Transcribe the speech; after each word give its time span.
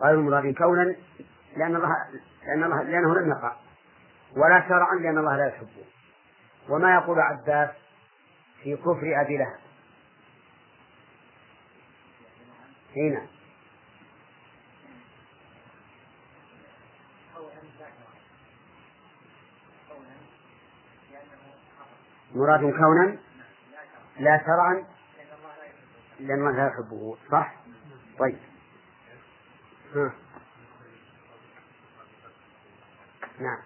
غير 0.00 0.16
مراد 0.16 0.54
كونا 0.54 0.96
لأن 1.56 1.76
الله 1.76 1.88
لأن 2.46 2.64
الله 2.64 2.82
لأنه 2.82 3.14
لم 3.14 3.30
يقع. 3.30 3.56
ولا 4.36 4.68
شرعا 4.68 4.94
لأن 4.94 5.18
الله 5.18 5.36
لا 5.36 5.46
يحبه. 5.46 5.84
وما 6.68 6.94
يقول 6.94 7.20
عباس 7.20 7.70
في 8.62 8.76
كفر 8.76 9.20
أبي 9.20 9.36
لهب. 9.36 9.58
هنا. 12.96 13.26
مراد 22.34 22.60
كونا 22.60 23.16
لا 24.18 24.40
شرعا 24.46 24.84
لأن 26.20 26.38
الله 26.38 26.50
لا 26.50 26.66
يحبه. 26.66 27.16
صح؟ 27.30 27.54
طيب. 28.18 28.55
ها. 29.94 30.12
نعم. 33.40 33.58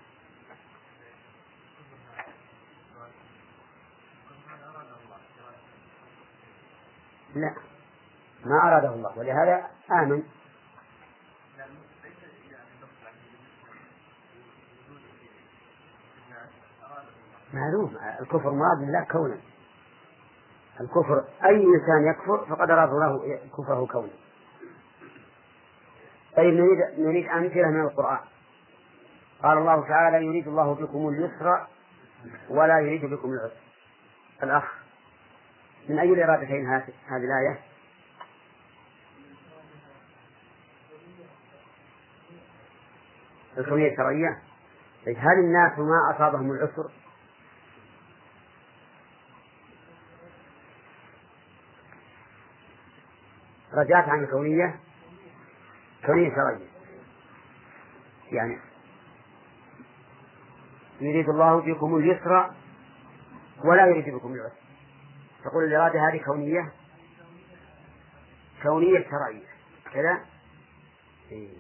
لا. 7.34 7.54
ما 8.44 8.56
أراده 8.62 8.94
الله 8.94 9.18
ولهذا 9.18 9.70
آمن. 9.90 10.22
معلوم 17.54 17.96
الكفر 18.20 18.50
مراد 18.50 18.90
لا 18.90 19.04
كونا. 19.10 19.40
الكفر 20.80 21.24
أي 21.44 21.64
إنسان 21.64 22.06
يكفر 22.10 22.46
فقد 22.46 22.70
أراد 22.70 22.88
الله 22.88 23.40
كفره 23.58 23.86
كونا. 23.86 24.29
طيب 26.40 26.54
نريد 26.54 26.98
نريد 26.98 27.28
أمثلة 27.28 27.68
من 27.68 27.80
القرآن. 27.80 28.18
قال 29.42 29.58
الله 29.58 29.88
تعالى 29.88 30.26
يريد 30.26 30.48
الله 30.48 30.74
بكم 30.74 31.08
اليسر 31.08 31.66
ولا 32.48 32.80
يريد 32.80 33.04
بكم 33.04 33.32
العسر. 33.32 33.56
الأخ 34.42 34.64
من 35.88 35.98
أي 35.98 36.12
الإرادتين 36.12 36.66
هذه 36.66 37.24
الآية؟ 37.24 37.60
الكونية 43.58 43.90
الشرعية. 43.92 44.38
طيب 45.06 45.16
هل 45.18 45.38
الناس 45.38 45.78
ما 45.78 46.14
أصابهم 46.16 46.50
العسر؟ 46.50 46.90
رجعت 53.74 54.08
عن 54.08 54.24
الكونية. 54.24 54.80
كونية 56.06 56.30
شرعية 56.30 56.70
يعني 58.32 58.58
يريد 61.00 61.28
الله 61.28 61.60
بكم 61.60 61.96
اليسر 61.96 62.50
ولا 63.64 63.86
يريد 63.86 64.14
بكم 64.14 64.32
العسر. 64.34 64.54
تقول 65.44 65.64
الإرادة 65.64 65.98
هذه 66.08 66.22
كونية؟ 66.24 66.72
كونية 68.62 69.06
شرعية. 69.10 69.46
كذا؟ 69.92 70.24
إيه. 71.30 71.56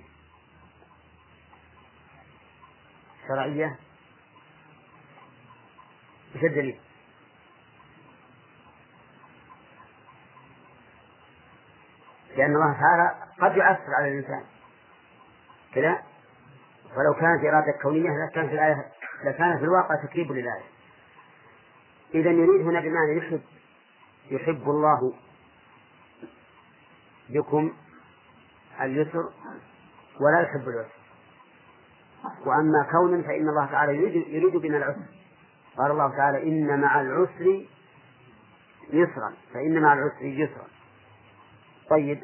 شرعية؟ 3.28 3.78
إيش 6.34 6.44
الدليل؟ 6.44 6.80
لأن 12.36 12.54
الله 12.56 12.72
تعالى 12.72 13.14
قد 13.40 13.56
يؤثر 13.56 13.94
على 13.98 14.08
الإنسان. 14.08 14.44
كذا؟ 15.74 16.02
ولو 16.96 17.14
كانت 17.14 17.44
إرادة 17.44 17.72
كونية 17.82 18.10
لكان 18.26 18.48
في 18.48 18.54
الآية 18.54 18.86
لكان 19.24 19.58
في 19.58 19.64
الواقع 19.64 19.94
تكذيب 20.04 20.32
للآية. 20.32 20.64
إذا 22.14 22.30
يريد 22.30 22.66
هنا 22.66 22.80
بمعنى 22.80 23.18
يحب 23.18 23.40
يحب 24.30 24.70
الله 24.70 25.12
بكم 27.28 27.72
اليسر 28.80 29.30
ولا 30.20 30.40
يحب 30.40 30.68
العسر. 30.68 31.00
وأما 32.46 32.86
كونا 32.90 33.22
فإن 33.22 33.48
الله 33.48 33.66
تعالى 33.66 33.96
يريد, 33.96 34.28
يريد 34.28 34.56
بنا 34.56 34.76
العسر. 34.76 35.06
قال 35.78 35.90
الله 35.90 36.16
تعالى 36.16 36.42
إن 36.42 36.80
مع 36.80 37.00
العسر 37.00 37.66
يسرا 38.92 39.32
فإن 39.54 39.82
مع 39.82 39.92
العسر 39.92 40.24
يسرا. 40.24 40.79
طيب 41.90 42.22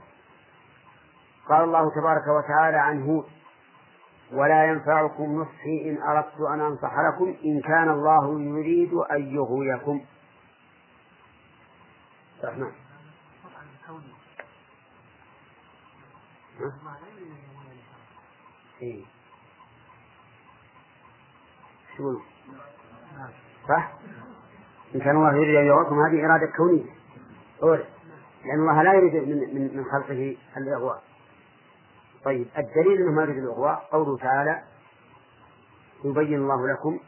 قال 1.49 1.65
الله 1.65 1.91
تبارك 1.91 2.27
وتعالى 2.27 2.77
عن 2.77 3.03
هود 3.03 3.25
ولا 4.33 4.65
ينفعكم 4.65 5.43
نصحي 5.43 5.91
إن 5.91 6.03
أردت 6.03 6.41
أن 6.41 6.61
أنصح 6.61 6.93
لكم 6.99 7.35
إن 7.45 7.61
كان 7.61 7.89
الله 7.89 8.41
يريد 8.41 8.95
أن 8.95 9.35
يغويكم. 9.35 10.05
الرحمن 12.45 12.73
إيه. 18.83 19.05
شو 21.97 22.19
صح؟ 23.69 23.93
إن 24.95 25.01
كان 25.01 25.17
الله 25.17 25.35
يريد 25.37 25.57
أن 25.57 25.67
يغويكم 25.67 26.01
هذه 26.01 26.27
إرادة 26.27 26.47
كونية. 26.57 26.85
لأن 28.47 28.61
الله 28.61 28.83
لا 28.83 28.95
يريد 28.95 29.15
من 29.15 29.55
من 29.55 29.77
من 29.77 29.85
خلقه 29.85 30.37
الإغواء. 30.57 31.03
طيب 32.25 32.47
الدليل 32.59 33.03
أنه 33.03 33.13
ما 33.13 33.23
يريد 33.23 33.39
الإغواء 33.39 33.89
قوله 33.93 34.19
تعالى 34.19 34.63
يبين 36.05 36.39
الله 36.39 36.69
لكم 36.69 36.99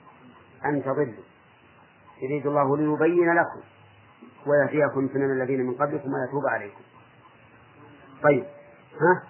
أن 0.64 0.83
تضلوا. 0.83 1.24
يريد 2.22 2.46
الله 2.46 2.77
ليبين 2.77 3.35
لكم 3.35 3.61
ويهديكم 4.46 5.09
سنن 5.09 5.42
الذين 5.42 5.66
من 5.66 5.74
قبلكم 5.74 6.12
ويتوب 6.12 6.46
عليكم. 6.46 6.83
طيب 8.22 8.44
ها؟ 9.01 9.22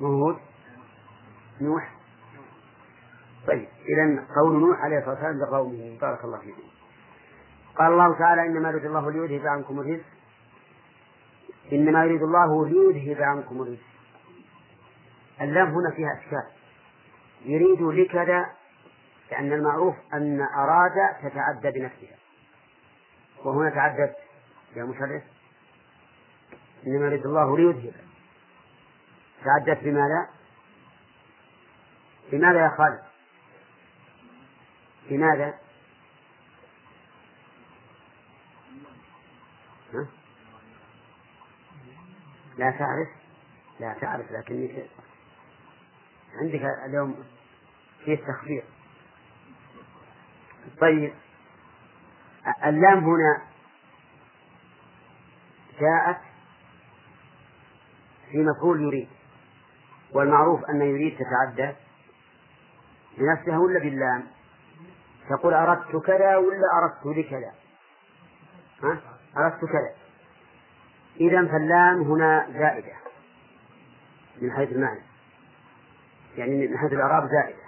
مهود 0.00 0.36
نوح؟ 1.60 1.96
طيب 3.46 3.68
إذا 3.88 4.26
قول 4.36 4.60
نوح 4.60 4.80
عليه 4.80 4.98
الصلاة 4.98 5.14
والسلام 5.14 5.38
لقومه 5.38 5.98
بارك 6.00 6.24
الله 6.24 6.38
فيكم. 6.38 6.75
قال 7.78 7.92
الله 7.92 8.18
تعالى 8.18 8.42
إنما 8.42 8.68
يريد 8.68 8.84
الله 8.84 9.10
ليذهب 9.10 9.46
عنكم 9.46 9.80
الرجس 9.80 10.04
إنما 11.72 12.04
يريد 12.04 12.22
الله 12.22 12.68
ليذهب 12.68 13.22
عنكم 13.22 13.62
الرجس 13.62 13.82
اللام 15.40 15.68
هنا 15.68 15.90
فيها 15.90 16.18
إشكال 16.18 16.46
يريد 17.44 17.82
لكذا 17.82 18.46
لأن 19.30 19.52
المعروف 19.52 19.94
أن 20.14 20.40
أراد 20.40 20.92
تتعدى 21.22 21.78
بنفسها 21.78 22.16
وهنا 23.44 23.70
تعدت 23.70 24.16
يا 24.76 24.84
مشرف 24.84 25.22
إنما 26.86 27.06
يريد 27.06 27.26
الله 27.26 27.56
ليذهب 27.56 27.94
تعدت 29.44 29.84
بماذا؟ 29.84 30.28
بماذا 32.32 32.58
يا 32.58 32.68
خالد؟ 32.68 33.00
بماذا؟ 35.10 35.65
ها؟ 39.94 40.06
لا 42.58 42.70
تعرف 42.70 43.08
لا 43.80 43.94
تعرف 44.00 44.32
لكني 44.32 44.88
عندك 46.34 46.62
اليوم 46.84 47.24
في 48.04 48.16
تخفيف 48.16 48.64
طيب 50.80 51.14
اللام 52.64 53.04
هنا 53.04 53.42
جاءت 55.80 56.20
في 58.30 58.38
مفعول 58.38 58.82
يريد 58.82 59.08
والمعروف 60.12 60.64
أن 60.64 60.80
يريد 60.82 61.18
تتعدى 61.18 61.72
بنفسها 63.18 63.58
ولا 63.58 63.78
باللام 63.78 64.26
تقول 65.28 65.54
أردت 65.54 65.96
كذا 65.96 66.36
ولا 66.36 66.66
أردت 66.82 67.18
لكذا 67.18 67.54
ها؟ 68.82 69.15
أردت 69.36 69.64
كذا. 69.64 69.94
إذا 71.20 71.46
فاللام 71.46 72.02
هنا 72.02 72.46
زائدة. 72.52 72.92
من 74.42 74.52
حيث 74.52 74.72
المعنى. 74.72 75.00
يعني 76.36 76.68
من 76.68 76.78
حيث 76.78 76.92
الإعراب 76.92 77.28
زائدة. 77.28 77.66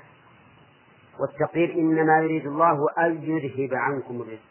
والتقدير 1.21 1.73
إنما 1.75 2.19
يريد 2.19 2.47
الله 2.47 2.87
أن 2.99 3.23
يذهب 3.23 3.75
عنكم 3.75 4.21
الرزق. 4.21 4.49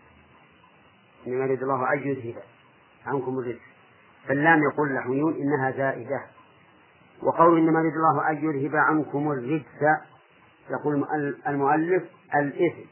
إنما 1.27 1.45
يريد 1.45 1.63
الله 1.63 1.93
أن 1.93 2.07
يذهب 2.07 2.43
عنكم 3.05 3.39
الرزق. 3.39 3.61
فاللام 4.27 4.63
يقول 4.63 4.89
النحويون 4.89 5.33
إنها 5.35 5.71
زائدة. 5.71 6.21
وقول 7.23 7.57
إنما 7.57 7.79
يريد 7.79 7.93
الله 7.93 8.29
أن 8.29 8.37
يذهب 8.37 8.75
عنكم 8.75 9.31
الرجس 9.31 9.99
يقول 10.69 11.07
المؤلف 11.47 12.03
الإثم. 12.35 12.89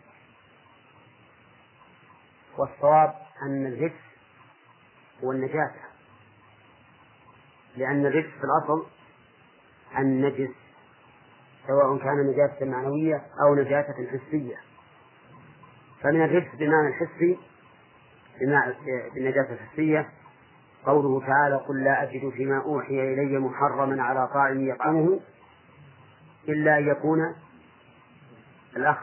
والصواب 2.57 3.13
أن 3.41 3.65
الرجس 3.65 4.04
هو 5.23 5.31
النجاسة 5.31 5.85
لأن 7.77 8.05
الرجس 8.05 8.29
في 8.29 8.43
الأصل 8.43 8.85
النجس 9.97 10.49
سواء 11.67 11.97
كان 11.97 12.27
نجاسة 12.27 12.65
معنوية 12.65 13.25
أو 13.41 13.55
نجاسة 13.55 13.93
حسية. 13.93 14.55
فمن 16.01 16.23
الرجس 16.23 16.55
بمعنى 16.55 16.87
الحسي 16.87 17.39
بالنجاسة 19.15 19.53
الحسية 19.53 20.09
قوله 20.85 21.27
تعالى 21.27 21.55
قل 21.55 21.83
لا 21.83 22.03
أجد 22.03 22.29
فيما 22.29 22.57
أوحي 22.57 23.13
إلي 23.13 23.39
محرما 23.39 24.03
على 24.03 24.27
طاعم 24.27 24.69
يطعمه 24.69 25.19
إلا 26.47 26.77
أن 26.77 26.87
يكون 26.87 27.35
الأخ 28.75 28.97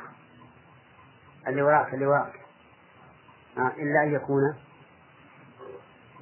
اللي 1.48 1.62
وراءك 1.62 1.94
اللي 1.94 2.06
آه 3.58 3.72
إلا 3.78 4.02
أن 4.02 4.14
يكون 4.14 4.54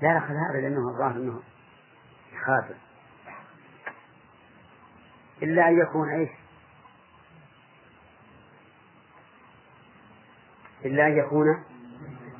لا 0.02 0.08
لا 0.08 0.18
هذا 0.18 0.60
لأنه 0.60 0.88
الظاهر 0.88 1.16
أنه 1.16 1.42
خاسر 2.46 2.74
إلا 5.42 5.68
أن 5.68 5.78
يكون 5.78 6.08
إيش؟ 6.08 6.30
إلا 10.84 11.06
أن 11.06 11.16
يكون 11.16 11.64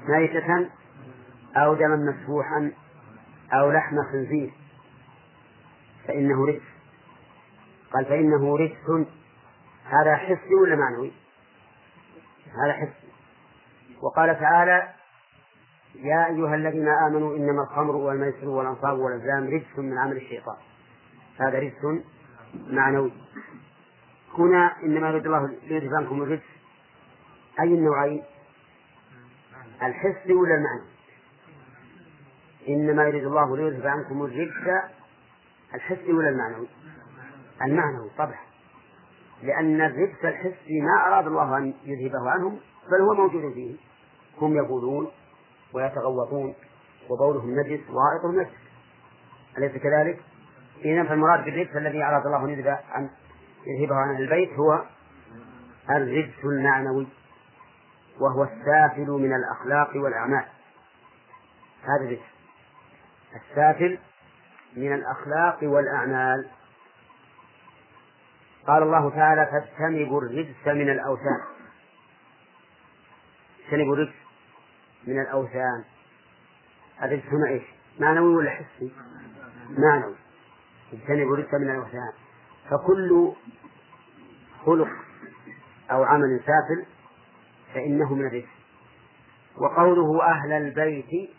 ميتة 0.09 0.71
أو 1.57 1.75
دما 1.75 1.97
مسفوحا 1.97 2.73
أو 3.53 3.71
لحم 3.71 3.97
خنزير. 4.13 4.53
فإنه 6.09 6.47
رجس 6.47 6.63
قال 7.93 8.05
فإنه 8.05 8.57
رجس 8.57 9.07
هذا 9.85 10.17
حسي 10.17 10.55
ولا 10.63 10.77
معنوي؟ 10.77 11.13
هذا 12.47 12.73
حسي 12.73 13.09
وقال 14.03 14.41
تعالى 14.41 15.00
يا 15.95 16.27
أيها 16.27 16.55
الذين 16.55 16.89
آمنوا 16.89 17.37
إنما 17.37 17.63
الخمر 17.63 17.97
والميسر 17.97 18.49
والأنصاب 18.49 18.99
والأزلام 18.99 19.47
رجس 19.47 19.79
من 19.79 19.99
عمل 19.99 20.17
الشيطان. 20.17 20.57
هذا 21.39 21.59
رجس 21.59 22.03
معنوي. 22.55 23.13
هنا 24.39 24.83
إنما 24.83 25.09
يريد 25.09 25.27
الله 25.27 25.55
ليذهب 25.69 25.95
عنكم 25.95 26.23
الرجس. 26.23 26.43
أي 27.61 27.75
النوعين؟ 27.75 28.23
الحسي 29.83 30.33
ولا 30.33 30.55
المعنوي 30.55 30.91
إنما 32.69 33.05
يريد 33.05 33.25
الله 33.25 33.57
ليذهب 33.57 33.87
عنكم 33.87 34.23
الرجس. 34.23 34.91
الحسي 35.75 36.13
ولا 36.13 36.29
المعنوي؟ 36.29 36.69
المعنوي 37.63 38.11
طبعا. 38.19 38.41
لأن 39.43 39.81
الرجس 39.81 40.25
الحسي 40.25 40.81
ما 40.81 41.07
أراد 41.07 41.27
الله 41.27 41.57
أن 41.57 41.75
يذهبه 41.85 42.31
عنهم 42.31 42.59
بل 42.91 43.01
هو 43.01 43.15
موجود 43.15 43.53
فيه. 43.53 43.77
هم 44.41 44.57
يقولون 44.57 45.11
ويتغوطون 45.75 46.55
وبولهم 47.11 47.61
نجس 47.61 47.81
وغائطهم 47.91 48.41
نجس 48.41 48.51
أليس 49.59 49.73
كذلك؟ 49.73 50.21
إذا 50.85 51.05
فالمراد 51.05 51.45
بالرجس 51.45 51.77
الذي 51.77 52.03
أراد 52.03 52.27
الله 52.27 52.45
أن 52.45 52.51
يذهب 52.51 52.79
عن 52.91 53.11
يذهبه 53.67 53.97
عن 53.97 54.17
البيت 54.17 54.53
هو 54.53 54.85
الرجس 55.91 56.45
المعنوي 56.45 57.07
وهو 58.21 58.45
السافل 58.45 59.11
من 59.11 59.33
الأخلاق 59.35 59.91
والأعمال. 59.97 60.45
هذا 61.83 62.05
الرجس 62.05 62.23
السافل 63.37 63.99
من 64.77 64.93
الأخلاق 64.93 65.59
والأعمال. 65.63 66.49
قال 68.67 68.83
الله 68.83 69.11
تعالى 69.11 69.47
فاجتنبوا 69.47 70.23
الرجس 70.23 70.67
من 70.67 70.91
الأوثان. 70.91 71.41
اجتنبوا 73.65 73.95
الرجس 73.95 74.30
من 75.07 75.21
الأوثان. 75.21 75.85
الرجس 77.03 77.25
هنا 77.25 77.49
إيش؟ 77.49 77.63
معنوي 78.01 78.35
ولا 78.35 78.51
حسي؟ 78.51 78.93
معنوي. 79.79 80.15
اجتنبوا 80.93 81.35
الرجس 81.35 81.55
من 81.55 81.71
الأوثان. 81.71 82.13
فكل 82.71 83.33
خلق 84.67 84.89
أو 85.91 86.05
عمل 86.05 86.41
سافل 86.41 86.87
فإنه 87.75 88.15
من 88.15 88.27
الرجس 88.27 88.49
وقوله 89.57 90.25
أهل 90.25 90.53
البيت 90.53 91.31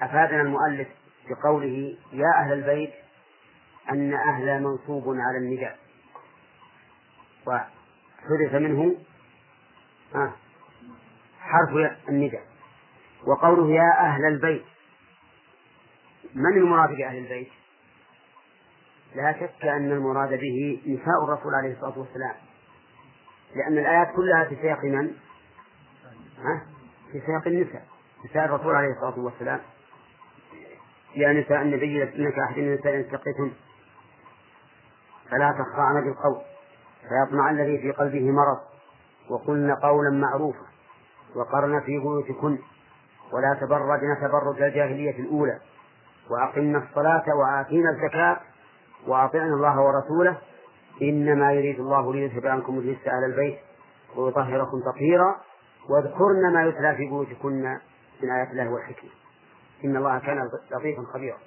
أفادنا 0.00 0.42
المؤلف 0.42 0.88
بقوله 1.30 1.96
يا 2.12 2.30
أهل 2.38 2.52
البيت 2.52 2.92
أن 3.90 4.14
أهل 4.14 4.62
منصوب 4.62 5.04
على 5.08 5.38
النداء. 5.38 5.78
وحدث 7.46 8.54
منه 8.54 8.96
حرف 11.50 11.98
النداء. 12.08 12.42
وقوله 13.26 13.74
يا 13.74 14.00
أهل 14.00 14.24
البيت. 14.24 14.64
من 16.34 16.56
المراد 16.56 16.88
بأهل 16.88 17.18
البيت؟ 17.18 17.48
لا 19.14 19.32
شك 19.32 19.64
أن 19.64 19.92
المراد 19.92 20.28
به 20.28 20.82
نساء 20.86 21.24
الرسول 21.24 21.54
عليه 21.54 21.72
الصلاة 21.72 21.98
والسلام. 21.98 22.34
لأن 23.54 23.78
الآيات 23.78 24.14
كلها 24.16 24.44
في 24.44 24.56
سياق 24.56 24.84
من؟ 24.84 25.10
ها؟ 26.38 26.66
في 27.12 27.20
سياق 27.26 27.46
النساء. 27.46 27.86
نساء 28.24 28.44
الرسول 28.44 28.74
عليه 28.74 28.92
الصلاة 28.92 29.18
والسلام. 29.18 29.60
يا 31.16 31.32
نساء 31.32 31.62
النبي 31.62 32.04
لستن 32.04 32.30
كأحد 32.30 32.58
من 32.58 32.64
النساء 32.64 32.94
إن 32.94 33.00
اتقيتن. 33.00 33.52
فلا 35.30 35.52
تخضعن 35.52 36.04
بالقول. 36.04 36.42
فيطمع 37.00 37.50
الذي 37.50 37.78
في 37.78 37.92
قلبه 37.92 38.30
مرض. 38.30 38.60
وقلن 39.30 39.74
قولا 39.74 40.10
معروفا. 40.10 40.66
وقرن 41.36 41.80
في 41.80 41.98
بيوتكن. 41.98 42.58
ولا 43.32 43.58
تبرجن 43.60 44.16
تبرج 44.20 44.62
الجاهلية 44.62 45.18
الأولى. 45.18 45.58
وأقمنا 46.30 46.78
الصلاة 46.78 47.24
وآتينا 47.34 47.90
الزكاة 47.90 48.40
وأطعنا 49.06 49.54
الله 49.54 49.80
ورسوله. 49.80 50.38
إنما 51.02 51.52
يريد 51.52 51.80
الله 51.80 52.14
ليذهب 52.14 52.46
عنكم 52.46 52.78
الرجس 52.78 53.08
أهل 53.08 53.24
البيت 53.24 53.58
ويطهركم 54.16 54.80
تطهيرا. 54.80 55.40
واذكرن 55.88 56.52
ما 56.52 56.64
يتلى 56.64 56.96
في 56.96 57.06
بيوتكن 57.06 57.78
من 58.22 58.30
آيات 58.30 58.50
الله 58.50 58.70
والحكمة. 58.70 59.10
إن 59.84 59.96
الله 59.96 60.18
كان 60.18 60.50
لطيفا 60.70 61.02
خبيرا. 61.02 61.38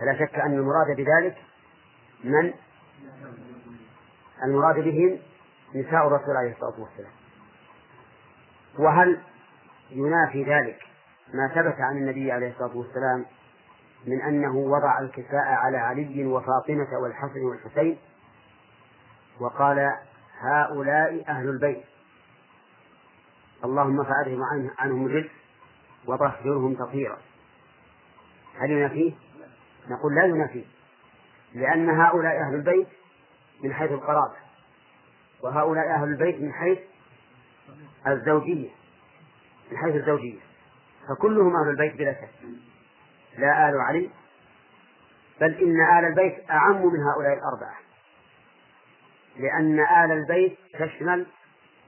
فلا 0.00 0.14
شك 0.14 0.34
أن 0.34 0.52
المراد 0.52 0.96
بذلك 0.96 1.36
من؟ 2.24 2.52
المراد 4.44 4.74
بهم 4.74 5.18
نساء 5.74 6.06
الرسول 6.06 6.36
عليه 6.36 6.52
الصلاة 6.52 6.80
والسلام. 6.80 7.23
وهل 8.78 9.20
ينافي 9.90 10.44
ذلك 10.44 10.78
ما 11.34 11.48
ثبت 11.48 11.80
عن 11.80 11.96
النبي 11.96 12.32
عليه 12.32 12.50
الصلاة 12.50 12.76
والسلام 12.76 13.24
من 14.06 14.20
أنه 14.20 14.56
وضع 14.56 14.98
الكساء 14.98 15.46
على 15.46 15.78
علي 15.78 16.26
وفاطمة 16.26 16.98
والحسن 17.02 17.40
والحسين؟ 17.40 17.98
وقال 19.40 19.92
هؤلاء 20.40 21.24
أهل 21.28 21.48
البيت. 21.48 21.84
اللهم 23.64 24.04
فأرهم 24.04 24.42
عنهم 24.78 25.06
الرزق 25.06 25.30
وطهرهم 26.06 26.74
تطهيرا. 26.74 27.18
هل 28.60 28.70
ينافيه؟ 28.70 29.12
نقول 29.88 30.14
لا 30.14 30.24
ينافيه 30.24 30.64
لأن 31.54 31.90
هؤلاء 31.90 32.40
أهل 32.40 32.54
البيت 32.54 32.88
من 33.64 33.74
حيث 33.74 33.90
القرابة 33.90 34.36
وهؤلاء 35.42 35.90
أهل 35.90 36.08
البيت 36.08 36.40
من 36.40 36.52
حيث 36.52 36.78
الزوجية 38.06 38.70
من 39.70 39.76
حيث 39.78 39.94
الزوجية. 39.94 40.40
فكلهم 41.08 41.56
أهل 41.56 41.70
البيت 41.70 41.96
بلا 41.96 42.12
شك. 42.12 42.48
لا 43.38 43.68
آل 43.68 43.80
علي 43.80 44.10
بل 45.40 45.54
إن 45.54 45.98
آل 45.98 46.04
البيت 46.04 46.50
أعم 46.50 46.86
من 46.86 47.00
هؤلاء 47.02 47.32
الأربعة. 47.38 47.78
لأن 49.36 49.80
آل 49.80 50.12
البيت 50.12 50.58
تشمل 50.74 51.26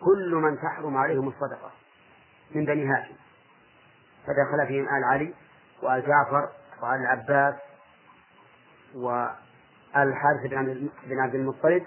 كل 0.05 0.35
من 0.35 0.59
تحرم 0.61 0.97
عليهم 0.97 1.29
الصدقة 1.29 1.73
من 2.55 2.65
بني 2.65 2.87
هاشم. 2.87 3.15
فدخل 4.27 4.67
فيهم 4.67 4.85
آل 4.85 5.05
علي 5.05 5.35
وآل 5.83 6.07
جعفر 6.07 6.49
وآل 6.83 7.01
العباس 7.01 7.55
وآل 8.95 9.29
الحارث 9.97 10.47
بن 11.07 11.21
عبد 11.21 11.35
المطلب 11.35 11.87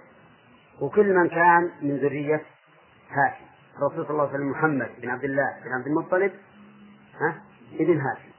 وكل 0.81 1.13
من 1.13 1.29
كان 1.29 1.71
من 1.81 1.97
ذرية 1.97 2.45
هاشم. 3.09 3.48
الرسول 3.79 4.05
صلى 4.05 4.11
الله 4.11 4.27
عليه 4.27 4.33
وسلم 4.33 4.51
محمد 4.51 4.89
بن 5.01 5.09
عبد 5.09 5.23
الله 5.23 5.59
بن 5.65 5.73
عبد 5.73 5.87
المطلب 5.87 6.31
ها 7.21 7.41
ابن 7.73 8.01
هاشم. 8.01 8.29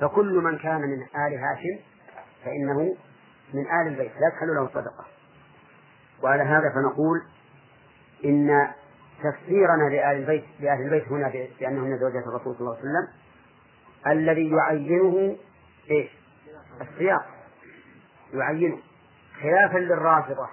فكل 0.00 0.34
من 0.34 0.58
كان 0.58 0.80
من 0.80 1.02
آل 1.02 1.38
هاشم 1.38 1.78
فإنه 2.44 2.96
من 3.54 3.60
آل 3.60 3.86
البيت 3.86 4.12
لا 4.12 4.28
تحل 4.36 4.54
له 4.54 4.68
صدقة. 4.68 5.04
وعلى 6.22 6.42
هذا 6.42 6.70
فنقول 6.74 7.22
إن 8.24 8.68
تفسيرنا 9.22 9.88
لآل 9.90 10.16
البيت 10.16 10.44
لأهل 10.60 10.82
البيت 10.82 11.08
هنا 11.08 11.32
بأنهم 11.60 11.84
من 11.84 11.98
زوجات 11.98 12.26
الرسول 12.26 12.54
صلى 12.54 12.60
الله 12.60 12.76
عليه 12.76 12.80
وسلم 12.80 13.08
الذي 14.06 14.50
يعينه 14.50 15.36
إيش؟ 15.90 16.10
السياق. 16.80 17.26
يعينه. 18.34 18.78
خلافا 19.42 19.78
للرافضة 19.78 20.48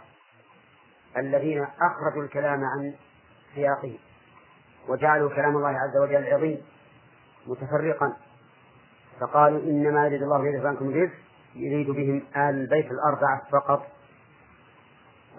الذين 1.17 1.67
أخرجوا 1.82 2.24
الكلام 2.24 2.63
عن 2.63 2.93
سياقه 3.55 3.97
وجعلوا 4.88 5.29
كلام 5.29 5.57
الله 5.57 5.69
عز 5.69 5.97
وجل 5.97 6.34
عظيم 6.34 6.61
متفرقا. 7.47 8.17
فقالوا 9.19 9.59
إنما 9.59 10.05
يريد 10.05 10.21
الله 10.21 10.47
يذهب 10.47 10.65
عنكم 10.65 10.89
الرزق 10.89 11.13
يريد 11.55 11.89
بهم 11.89 12.23
آل 12.36 12.55
البيت 12.55 12.91
الأربعة 12.91 13.41
فقط. 13.51 13.88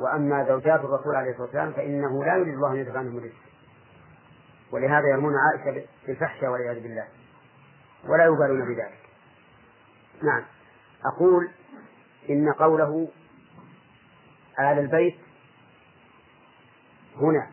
وأما 0.01 0.45
زوجات 0.49 0.81
الرسول 0.81 1.17
عليه 1.17 1.31
الصلاة 1.31 1.47
والسلام 1.47 1.73
فإنه 1.73 2.25
لا 2.25 2.37
يريد 2.37 2.55
الله 2.55 2.73
أن 2.73 2.77
يذهب 2.77 2.97
عنهم 2.97 3.19
الرزق 3.19 3.45
ولهذا 4.73 5.09
يرمون 5.09 5.33
عائشة 5.37 5.87
بالفحشة 6.07 6.51
والعياذ 6.51 6.83
بالله. 6.83 7.07
ولا 8.09 8.25
يبالون 8.25 8.75
بذلك. 8.75 8.99
نعم. 10.23 10.45
أقول 11.05 11.51
إن 12.31 12.53
قوله 12.53 13.09
آل 14.59 14.79
البيت 14.79 15.15
هنا 17.17 17.51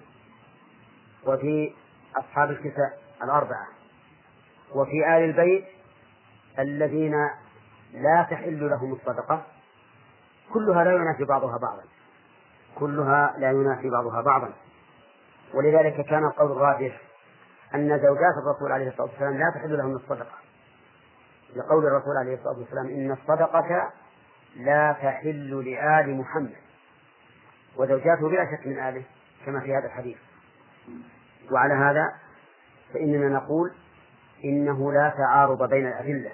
وفي 1.28 1.74
أصحاب 2.18 2.52
الكساء 2.52 3.00
الأربعة. 3.24 3.68
وفي 4.76 5.18
آل 5.18 5.24
البيت 5.24 5.66
الذين 6.60 7.16
لا 7.94 8.28
تحل 8.32 8.70
لهم 8.70 8.94
الصدقة 8.94 9.44
كلها 10.54 10.84
لا 10.84 10.96
ينافي 10.96 11.24
بعضها 11.24 11.58
بعضا. 11.58 11.84
كلها 12.76 13.36
لا 13.38 13.52
ينافي 13.52 13.90
بعضها 13.90 14.22
بعضا. 14.22 14.54
ولذلك 15.54 16.06
كان 16.06 16.26
القول 16.26 16.52
الراجح 16.52 17.02
أن 17.76 18.00
زوجات 18.00 18.34
الرسول 18.44 18.72
عليه 18.72 18.88
الصلاة 18.88 19.08
والسلام 19.08 19.38
لا 19.38 19.52
تحل 19.56 19.78
لهم 19.78 19.96
الصدقة. 19.96 20.38
لقول 21.56 21.86
الرسول 21.86 22.18
عليه 22.18 22.36
الصلاة 22.36 22.60
والسلام 22.60 22.88
إن 22.88 23.12
الصدقة 23.12 23.92
لا 24.56 24.92
تحل 24.92 25.66
لآل 25.66 26.18
محمد. 26.18 26.56
وزوجاته 27.78 28.30
بلا 28.30 28.46
شك 28.46 28.68
من 28.68 28.80
آله 28.80 29.04
كما 29.46 29.60
في 29.60 29.76
هذا 29.76 29.86
الحديث. 29.86 30.18
وعلى 31.52 31.74
هذا 31.74 32.14
فإننا 32.94 33.30
نقول 33.30 33.72
إنه 34.44 34.92
لا 34.92 35.14
تعارض 35.18 35.70
بين 35.70 35.88
الأدلة. 35.88 36.32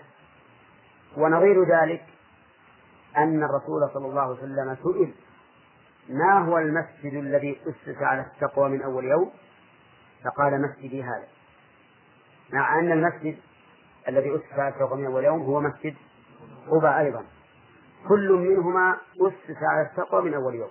ونظير 1.17 1.63
ذلك 1.63 2.05
أن 3.17 3.43
الرسول 3.43 3.89
صلى 3.93 4.05
الله 4.07 4.21
عليه 4.21 4.31
وسلم 4.31 4.77
سئل 4.83 5.13
ما 6.09 6.39
هو 6.39 6.57
المسجد 6.57 7.13
الذي 7.13 7.61
أسس 7.67 8.01
على 8.01 8.21
التقوى 8.21 8.69
من 8.69 8.81
أول 8.81 9.05
يوم؟ 9.05 9.31
فقال 10.23 10.61
مسجدي 10.61 11.03
هذا. 11.03 11.27
مع 12.53 12.79
أن 12.79 12.91
المسجد 12.91 13.37
الذي 14.07 14.35
أسس 14.35 14.59
على 14.59 14.67
التقوى 14.67 14.99
من 14.99 15.05
أول 15.05 15.23
يوم 15.23 15.41
هو 15.41 15.61
مسجد 15.61 15.95
قباء 16.71 16.99
أيضا. 16.99 17.25
كل 18.07 18.31
منهما 18.31 18.97
أسس 19.21 19.57
على 19.63 19.81
التقوى 19.81 20.21
من 20.21 20.33
أول 20.33 20.55
يوم. 20.55 20.69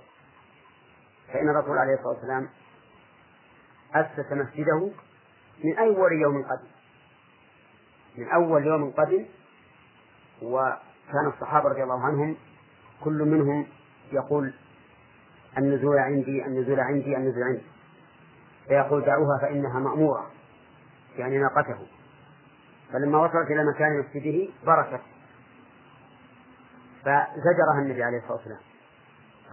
فإن 1.32 1.48
الرسول 1.48 1.78
عليه 1.78 1.94
الصلاة 1.94 2.08
والسلام 2.08 2.48
أسس 3.94 4.32
مسجده 4.32 4.90
من 5.64 5.78
أول 5.78 6.12
يوم 6.12 6.42
قدم 6.42 6.68
من 8.18 8.28
أول 8.28 8.66
يوم 8.66 8.90
قدم 8.90 9.24
وكان 10.42 11.26
الصحابة 11.26 11.68
رضي 11.68 11.82
الله 11.82 12.00
عنهم 12.06 12.36
كل 13.04 13.24
منهم 13.24 13.66
يقول 14.12 14.52
النزول 15.58 15.98
عندي 15.98 16.46
النزول 16.46 16.80
عندي 16.80 17.16
النزول 17.16 17.42
عندي. 17.42 17.62
فيقول 18.68 19.04
دعوها 19.04 19.38
فإنها 19.42 19.78
مأمورة 19.80 20.30
يعني 21.16 21.38
ناقته. 21.38 21.86
فلما 22.92 23.18
وصلت 23.18 23.50
إلى 23.50 23.64
مكان 23.64 23.98
مسجده 23.98 24.48
بركت. 24.66 25.00
فزجرها 27.00 27.82
النبي 27.82 28.02
عليه 28.02 28.18
الصلاة 28.18 28.32
والسلام 28.32 28.60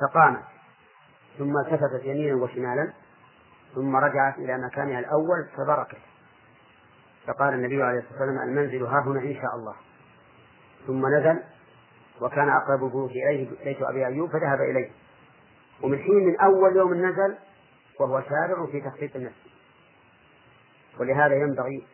فقامت 0.01 0.43
ثم 1.37 1.57
التفتت 1.57 2.05
يمينا 2.05 2.35
وشمالا. 2.35 2.93
ثم 3.75 3.95
رجعت 3.95 4.37
إلى 4.37 4.57
مكانها 4.57 4.99
الأول 4.99 5.47
فبركت. 5.57 5.97
فقال 7.27 7.53
النبي 7.53 7.83
عليه 7.83 7.99
الصلاة 7.99 8.19
والسلام 8.19 8.49
المنزل 8.49 8.83
ها 8.83 8.99
هنا 8.99 9.19
إن 9.19 9.33
شاء 9.33 9.55
الله. 9.55 9.75
ثم 10.87 11.05
نزل 11.07 11.43
وكان 12.21 12.49
أقرب 12.49 12.83
البيوت 12.83 13.11
إليه 13.11 13.49
بيت 13.63 13.81
أبي 13.81 14.05
أيوب 14.05 14.29
فذهب 14.29 14.61
إليه. 14.61 14.89
ومن 15.81 15.97
حين 15.97 16.27
من 16.27 16.39
أول 16.39 16.75
يوم 16.75 16.93
نزل 16.93 17.35
وهو 17.99 18.23
سارع 18.29 18.65
في 18.65 18.81
تخطيط 18.81 19.15
النفس. 19.15 19.43
ولهذا 20.99 21.35
ينبغي 21.35 21.87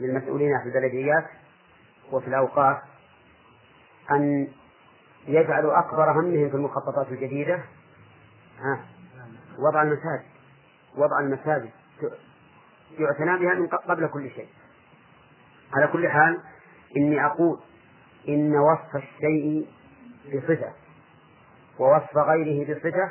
للمسؤولين 0.00 0.60
في 0.62 0.68
البلديات 0.68 1.24
وفي 2.12 2.28
الأوقاف 2.28 2.78
أن 4.10 4.48
يجعلوا 5.26 5.78
أكبر 5.78 6.10
همهم 6.10 6.50
في 6.50 6.56
المخططات 6.56 7.08
الجديدة. 7.08 7.60
وضع 9.58 9.82
المساجد 9.82 10.24
وضع 10.96 11.20
المساجد 11.20 11.70
يعتنى 12.98 13.38
بها 13.38 13.54
من 13.54 13.66
قبل 13.66 14.06
كل 14.08 14.30
شيء. 14.30 14.48
على 15.72 15.86
كل 15.92 16.08
حال 16.08 16.40
إني 16.96 17.26
أقول 17.26 17.60
إن 18.28 18.56
وصف 18.56 18.96
الشيء 18.96 19.68
بصفة 20.26 20.72
ووصف 21.78 22.16
غيره 22.16 22.74
بصفة 22.74 23.10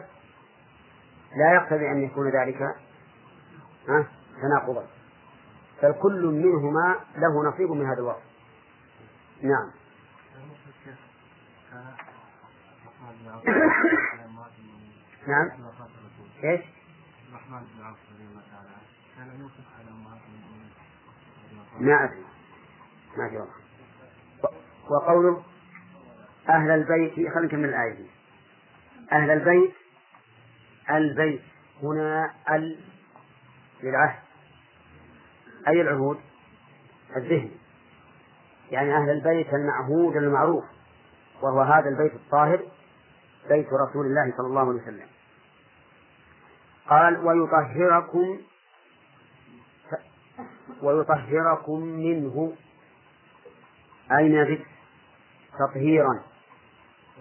لا 1.38 1.54
يقتضي 1.54 1.92
أن 1.92 2.04
يكون 2.04 2.30
ذلك 2.30 2.76
تناقضا. 4.42 4.88
بل 5.84 5.92
كل 5.92 6.26
منهما 6.26 6.96
له 7.18 7.50
نصيب 7.50 7.72
من 7.72 7.86
هذا 7.86 8.00
الوصف. 8.00 8.24
نعم. 9.42 9.72
نعم. 15.28 15.50
إيش؟ 16.46 16.62
الرحمن 17.30 17.60
بن 17.76 17.84
عوف 17.84 17.98
رضي 18.14 18.24
الله 18.24 18.42
تعالى 18.52 18.76
كان 19.18 19.42
يوصف 19.42 19.66
على 19.80 19.90
امهات 19.90 20.22
المؤمنين 20.28 20.72
ما 21.80 22.04
ادري 22.04 22.26
ما 23.18 23.30
في 23.30 23.38
والله 23.38 23.66
وقوله 24.90 25.44
أهل 26.50 26.72
البيت 26.72 27.14
خلينا 27.14 27.42
نكمل 27.42 27.70
الآية 27.70 27.94
دي. 27.94 28.06
أهل 29.12 29.32
البيت 29.32 29.74
البيت 30.90 31.42
هنا 31.84 32.34
ال 32.52 32.80
للعهد. 33.84 34.20
أي 35.68 35.82
العهود؟ 35.82 36.20
الذهن. 37.16 37.52
يعني 38.72 38.98
أهل 38.98 39.10
البيت 39.10 39.54
المعهود 39.54 40.16
المعروف 40.16 40.64
وهو 41.42 41.62
هذا 41.62 41.90
البيت 41.90 42.14
الطاهر 42.14 42.60
بيت 43.50 43.68
رسول 43.68 44.06
الله 44.06 44.34
صلى 44.38 44.48
الله 44.48 44.62
عليه 44.70 44.82
وسلم. 44.82 45.08
قال 46.90 47.18
ويطهركم 47.26 48.40
ويطهركم 50.82 51.80
منه. 51.80 52.54
أي 54.12 54.42
الرجس 54.42 54.66
تطهيرا. 55.60 56.24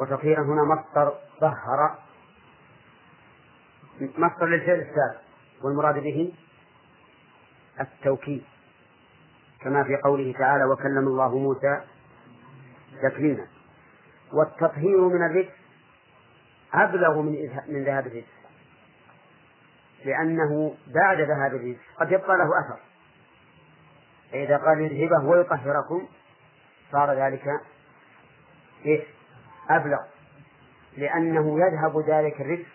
وتطهيرا 0.01 0.43
هنا 0.43 0.65
مصدر 0.65 1.13
طهر. 1.41 1.99
مصدر 4.01 4.47
للفعل 4.47 4.79
السابق 4.79 5.21
والمراد 5.63 5.99
به 5.99 6.33
التوكيد. 7.81 8.45
كما 9.61 9.85
في 9.85 9.97
قوله 9.97 10.33
تعالى 10.39 10.65
وكلم 10.65 11.09
الله 11.09 11.39
موسى 11.39 11.81
تكليما. 13.03 13.47
والتطهير 14.33 15.01
من 15.01 15.23
الرجس 15.23 15.53
أبلغ 16.75 17.23
من 17.23 17.33
من 17.69 17.85
ذهاب 17.85 18.07
الرجس 18.07 18.44
لأنه 20.05 20.75
بعد 20.87 21.21
ذهاب 21.21 21.55
الرجس 21.55 21.79
قد 22.01 22.13
يبقى 22.13 22.37
له 22.39 22.49
أثر. 22.61 22.79
فإذا 24.33 24.57
قال 24.57 24.81
يذهبه 24.81 25.25
ويطهركم 25.25 26.09
صار 26.93 27.13
ذلك 27.13 27.61
إيه؟ 28.85 29.05
أبلغ. 29.71 30.01
لأنه 30.97 31.67
يذهب 31.67 32.05
ذلك 32.09 32.41
الرجس 32.41 32.67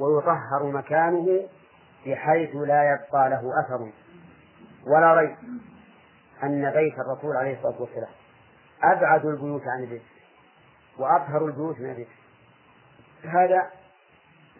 ويطهر 0.00 0.62
مكانه 0.64 1.48
بحيث 2.06 2.56
لا 2.56 2.82
يبقى 2.94 3.30
له 3.30 3.60
أثر. 3.60 3.90
ولا 4.86 5.14
ريب 5.14 5.36
أن 6.42 6.70
بيت 6.70 6.94
الرسول 6.98 7.36
عليه 7.36 7.56
الصلاة 7.56 7.80
والسلام 7.80 8.10
أبعد 8.82 9.26
البيوت 9.26 9.62
عن 9.66 9.84
الرجس 9.84 10.02
وأطهر 10.98 11.46
البيوت 11.46 11.80
من 11.80 11.90
الرجس 11.90 12.08
هذا 13.24 13.70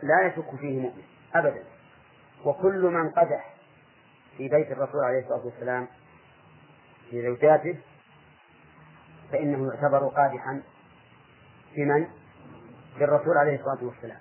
لا 0.02 0.26
يشك 0.26 0.56
فيه 0.60 0.80
مؤمن 0.80 1.02
أبدا. 1.34 1.64
وكل 2.44 2.82
من 2.82 3.10
قدح 3.10 3.54
في 4.36 4.48
بيت 4.48 4.72
الرسول 4.72 5.04
عليه 5.04 5.18
الصلاة 5.18 5.46
والسلام 5.46 5.88
في 7.10 7.22
زوجاته 7.22 7.78
فإنه 9.32 9.72
يعتبر 9.72 10.08
قادحا 10.08 10.62
في 11.74 11.84
من؟ 11.84 12.06
في 12.98 13.04
الرسول 13.04 13.38
عليه 13.38 13.56
الصلاة 13.56 13.84
والسلام. 13.84 14.18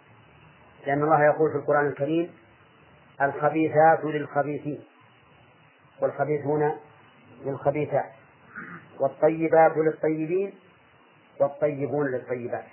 لأن 0.87 1.03
الله 1.03 1.23
يقول 1.25 1.51
في 1.51 1.57
القرآن 1.57 1.87
الكريم 1.87 2.33
الخبيثات 3.21 4.03
للخبيثين. 4.03 4.83
والخبيث 6.01 6.45
هنا 6.45 6.75
للخبيثات. 7.45 8.11
والطيبات 8.99 9.77
للطيبين 9.77 10.53
والطيبون 11.39 12.07
للطيبات. 12.07 12.65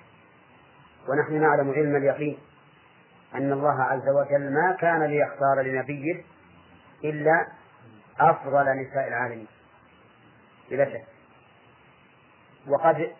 ونحن 1.08 1.40
نعلم 1.40 1.70
علم 1.70 1.96
اليقين 1.96 2.38
أن 3.34 3.52
الله 3.52 3.82
عز 3.82 4.08
وجل 4.08 4.52
ما 4.52 4.76
كان 4.80 5.02
ليختار 5.02 5.62
لنبيه 5.62 6.24
إلا 7.04 7.46
أفضل 8.20 8.64
نساء 8.76 9.08
العالمين. 9.08 9.48
بلا 10.70 10.84
شك. 10.84 11.04
وقد 12.66 13.12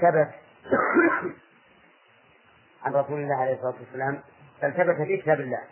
ثبت 0.00 0.30
عن 2.84 2.92
رسول 2.92 3.20
الله 3.20 3.36
عليه 3.36 3.54
الصلاة 3.54 3.74
والسلام 3.80 4.20
بل 4.62 4.72
ثبت 4.72 5.06
في 5.06 5.16
كتاب 5.16 5.40
الله. 5.40 5.62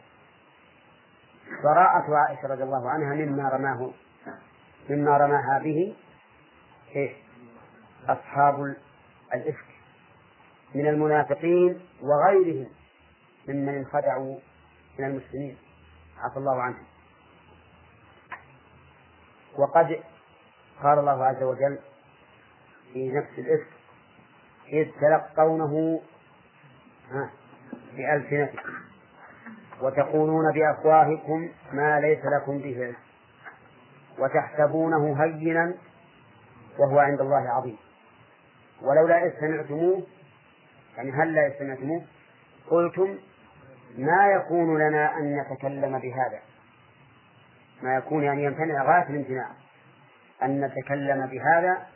براءة 1.64 2.16
عائشة 2.16 2.48
رضي 2.48 2.62
الله 2.62 2.90
عنها 2.90 3.14
مما 3.14 3.48
رماه 3.48 3.90
مما 4.90 5.16
رماها 5.16 5.59
به؟ 5.59 5.96
أصحاب 8.09 8.76
الإفك. 9.34 9.71
من 10.74 10.86
المنافقين 10.86 11.80
وغيرهم 12.02 12.68
ممن 13.48 13.74
انخدعوا 13.74 14.38
من 14.98 15.04
المسلمين. 15.04 15.56
عفى 16.18 16.36
الله 16.36 16.62
عنهم. 16.62 16.84
وقد 19.58 20.00
قال 20.82 20.98
الله 20.98 21.24
عز 21.24 21.42
وجل 21.42 21.78
في 22.92 23.08
نفس 23.08 23.38
الإفك 23.38 23.66
إذ 24.72 24.88
تلقونه 25.00 26.00
بألسنتكم 27.96 28.72
وتقولون 29.80 30.52
بأفواهكم 30.52 31.48
ما 31.72 32.00
ليس 32.00 32.24
لكم 32.24 32.58
به 32.58 32.84
علم 32.84 32.96
وتحسبونه 34.18 35.22
هينا 35.22 35.74
وهو 36.78 36.98
عند 36.98 37.20
الله 37.20 37.48
عظيم. 37.48 37.76
ولولا 38.82 39.26
إذ 39.26 39.40
سمعتموه 39.40 40.02
يعني 40.97 41.12
هل 41.12 41.34
لا 41.34 41.59
سمعتموه 41.59 42.03
قلتم 42.70 43.18
ما 43.99 44.26
يكون 44.26 44.78
لنا 44.78 45.18
أن 45.18 45.40
نتكلم 45.40 45.99
بهذا. 45.99 46.40
ما 47.82 47.97
يكون 47.97 48.22
يعني 48.22 48.45
يمتنع 48.45 48.82
غاية 48.82 49.11
الامتناع. 49.11 49.49
أن 50.43 50.64
نتكلم 50.64 51.26
بهذا 51.26 51.86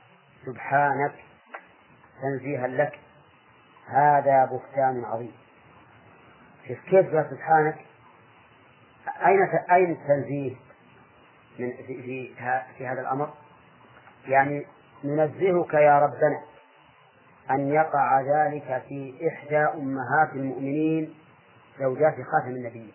سبحانك 0.47 1.15
تنزيها 2.23 2.67
لك. 2.67 2.99
هذا 3.87 4.45
بهتان 4.45 5.05
عظيم. 5.05 5.33
كيف 6.67 6.85
كيف 6.85 7.07
سبحانك؟ 7.31 7.77
أين 9.27 9.43
أين 9.71 9.91
التنزيه 9.91 10.57
من 11.59 11.73
في, 11.77 12.03
في, 12.03 12.35
في 12.79 12.87
هذا 12.87 13.01
الأمر؟ 13.01 13.35
يعني 14.29 14.67
ننزهك 15.05 15.75
يا 15.75 15.99
ربنا. 15.99 16.43
أن 17.51 17.69
يقع 17.69 18.21
ذلك 18.21 18.83
في 18.89 19.29
إحدى 19.29 19.59
أمهات 19.59 20.33
المؤمنين 20.35 21.15
زوجات 21.81 22.15
خاتم 22.15 22.57
النبي. 22.57 22.93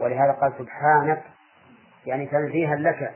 ولهذا 0.00 0.32
قال 0.32 0.52
سبحانك 0.58 1.22
يعني 2.06 2.26
تنزيها 2.26 2.76
لك 2.76 3.14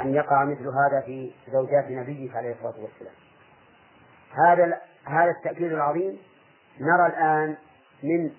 أن 0.00 0.14
يقع 0.14 0.44
مثل 0.44 0.66
هذا 0.68 1.00
في 1.06 1.32
زوجات 1.52 1.90
نبيك 1.90 2.36
عليه 2.36 2.52
الصلاة 2.52 2.74
والسلام. 2.80 3.14
هذا 4.32 4.80
هذا 5.04 5.30
التأكيد 5.30 5.72
العظيم 5.72 6.18
نرى 6.80 7.06
الآن 7.06 7.56
من 8.02 8.30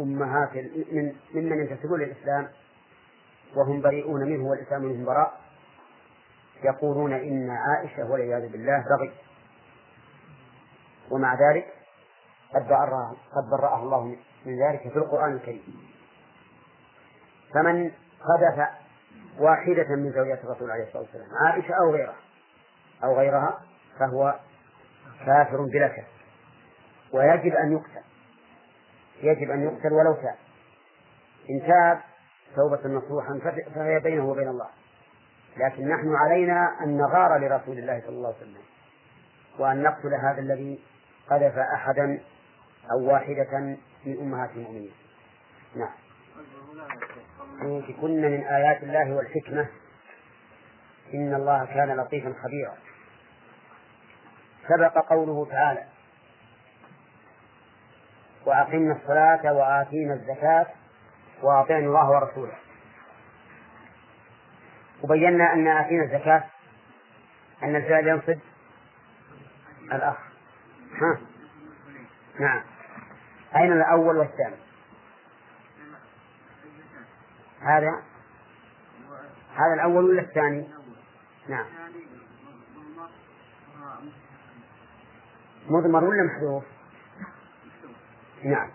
أمهات 0.00 0.56
من 0.92 1.12
ممن 1.34 1.58
ينتسبون 1.58 2.00
للإسلام 2.00 2.48
وهم 3.56 3.80
بريئون 3.80 4.20
منه 4.20 4.44
والإسلام 4.44 4.82
منهم 4.82 5.04
براء. 5.04 5.40
يقولون 6.64 7.12
إن 7.12 7.50
عائشة 7.50 8.10
والعياذ 8.10 8.52
بالله 8.52 8.84
بغي 8.90 9.12
ومع 11.10 11.34
ذلك 11.34 11.66
قد 12.54 12.68
برأها 12.68 13.16
قد 13.36 13.50
برأه 13.50 13.82
الله 13.82 14.16
من 14.46 14.62
ذلك 14.62 14.80
في 14.80 14.96
القرآن 14.96 15.32
الكريم. 15.32 15.94
فمن 17.54 17.90
قذف 18.20 18.68
واحدة 19.38 19.96
من 19.96 20.12
زوجات 20.12 20.44
الرسول 20.44 20.70
عليه 20.70 20.84
الصلاة 20.84 21.02
والسلام 21.02 21.28
عائشة 21.46 21.74
أو 21.74 21.92
غيرها 21.92 22.16
أو 23.04 23.18
غيرها 23.18 23.60
فهو 23.98 24.34
كافر 25.26 25.62
بلا 25.62 25.88
شك. 25.88 26.06
ويجب 27.12 27.54
أن 27.54 27.72
يقتل. 27.72 28.04
يجب 29.22 29.50
أن 29.50 29.62
يقتل 29.62 29.92
ولو 29.92 30.14
تاب 30.14 30.36
إن 31.50 31.66
تاب 31.66 32.00
توبة 32.56 32.88
نصوحا 32.88 33.40
فهي 33.74 34.00
بينه 34.00 34.24
وبين 34.24 34.48
الله. 34.48 34.68
لكن 35.56 35.88
نحن 35.88 36.14
علينا 36.14 36.76
أن 36.80 36.96
نغار 36.96 37.38
لرسول 37.38 37.78
الله 37.78 38.00
صلى 38.00 38.16
الله 38.16 38.28
عليه 38.28 38.38
وسلم. 38.38 38.62
وأن 39.58 39.82
نقتل 39.82 40.14
هذا 40.14 40.40
الذي 40.40 40.80
قذف 41.30 41.58
أحدا 41.58 42.20
أو 42.90 43.12
واحدة 43.12 43.58
من 44.06 44.18
أمهات 44.20 44.50
المؤمنين. 44.50 44.92
نعم. 45.76 45.94
كن 48.00 48.22
من 48.22 48.44
آيات 48.44 48.82
الله 48.82 49.14
والحكمة. 49.14 49.66
إن 51.14 51.34
الله 51.34 51.64
كان 51.64 51.96
لطيفا 51.96 52.34
خبيرا. 52.42 52.74
سبق 54.68 54.98
قوله 55.08 55.46
تعالى 55.50 55.84
وأقمنا 58.46 58.96
الصلاة 58.96 59.52
وآتينا 59.52 60.14
الزكاة 60.14 60.66
وأطعنا 61.42 61.86
الله 61.86 62.10
ورسوله. 62.10 62.54
وبينا 65.02 65.52
أن 65.52 65.66
آتينا 65.68 66.04
الزكاة 66.04 66.44
أن 67.62 67.76
الفعل 67.76 68.08
ينصب 68.08 68.38
الأخ. 69.92 70.33
ها؟ 71.00 71.18
نعم. 72.40 72.62
أين 73.56 73.72
الأول 73.72 74.16
والثاني؟ 74.16 74.56
هذا؟ 77.60 78.02
هذا 79.54 79.74
الأول 79.74 80.04
ولا 80.04 80.22
الثاني؟ 80.22 80.68
نعم. 81.48 81.66
مضمر 85.68 86.04
ولا 86.04 86.22
محذوف؟ 86.22 86.64
نعم. 88.44 88.70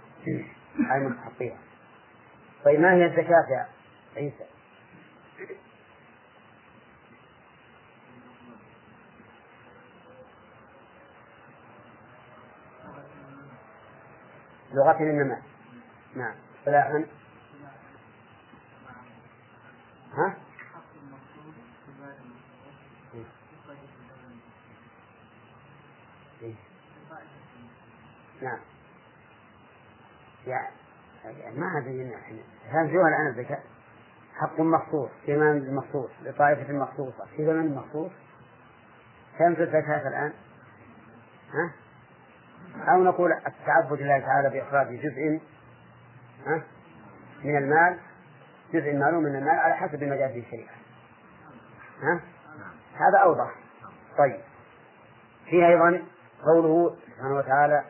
هاي 0.90 1.00
مستحقية 1.00 1.58
طيب 2.66 2.80
ما 2.80 2.94
هي 2.94 3.06
الزكاة 3.06 3.46
يا 3.50 3.68
عيسى؟ 4.16 4.46
لغة 14.74 15.00
النماء 15.00 15.42
نعم 16.16 16.36
اصطلاحا 16.60 17.06
ها؟ 20.14 20.36
إيه. 26.42 26.56
نعم 28.42 28.60
يعني 30.48 31.60
ما 31.60 31.78
أدري 31.78 32.16
هنزوها 32.70 33.08
الآن 33.08 33.28
الزكاة 33.28 33.60
حق 34.36 34.60
مخصوص 34.60 35.10
في 35.26 35.36
مال 35.38 35.76
مخصوص 35.76 36.10
لطائفة 36.22 36.74
مخصوصة 36.74 37.26
في 37.36 37.46
زمن 37.46 37.76
مخصوص 37.76 38.12
تنزل 39.40 39.62
الزكاة 39.64 40.08
الآن 40.08 40.34
ها؟ 41.54 41.72
أو 42.88 43.04
نقول 43.04 43.32
التعبد 43.32 44.02
لله 44.02 44.20
تعالى 44.20 44.50
بإخراج 44.50 44.88
جزء؟ 44.88 45.40
من 47.44 47.58
المال 47.58 48.00
جزء 48.74 48.96
معلوم 48.96 49.24
من 49.24 49.36
المال 49.36 49.60
على 49.60 49.74
حسب 49.74 50.04
ما 50.04 50.28
في 50.28 50.40
الشريعة 50.40 50.74
ها؟ 52.02 52.22
هذا 52.94 53.18
أوضح 53.24 53.52
طيب 54.18 54.40
فيه 55.46 55.68
أيضا 55.68 56.02
قوله 56.46 56.96
سبحانه 57.06 57.36
وتعالى 57.36 57.84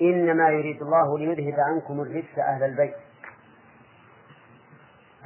إنما 0.00 0.48
يريد 0.48 0.82
الله 0.82 1.18
ليذهب 1.18 1.60
عنكم 1.60 2.00
الرجس 2.00 2.38
أهل 2.38 2.62
البيت 2.62 2.94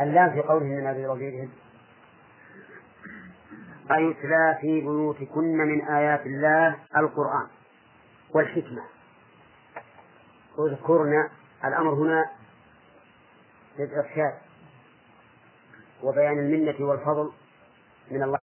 اللام 0.01 0.31
في 0.31 0.41
قوله 0.41 0.67
إنما 0.67 0.91
يريد 0.91 1.05
الله 1.05 1.17
ليذهب 1.17 1.49
أيتلى 3.91 4.59
في 4.61 4.81
بيوتكن 4.81 5.57
من 5.57 5.89
آيات 5.89 6.27
الله 6.27 6.77
القرآن 6.97 7.47
والحكمة. 8.35 8.83
اذكرنا 10.59 11.31
الأمر 11.65 11.95
هنا 11.95 12.31
للإرشاد 13.79 14.35
وبيان 16.03 16.39
المنة 16.39 16.87
والفضل 16.89 17.33
من 18.11 18.23
الله 18.23 18.44